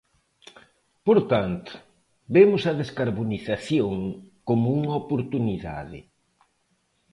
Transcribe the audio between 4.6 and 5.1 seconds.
unha